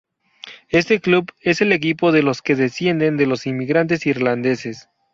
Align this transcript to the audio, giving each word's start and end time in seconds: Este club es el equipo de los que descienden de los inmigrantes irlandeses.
Este 0.69 0.99
club 0.99 1.31
es 1.41 1.61
el 1.61 1.71
equipo 1.71 2.11
de 2.11 2.23
los 2.23 2.41
que 2.41 2.55
descienden 2.55 3.17
de 3.17 3.27
los 3.27 3.45
inmigrantes 3.45 4.07
irlandeses. 4.07 4.89